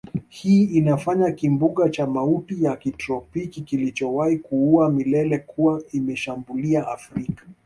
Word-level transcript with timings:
hii 0.29 0.63
inafanya 0.63 1.31
kimbunga 1.31 1.89
cha 1.89 2.07
mauti 2.07 2.63
ya 2.63 2.75
kitropiki 2.75 3.61
kilichowahi 3.61 4.37
kuuawa 4.37 4.91
milele 4.91 5.39
kuwa 5.39 5.83
imeshambulia 5.91 6.87
Afrika 6.87 7.43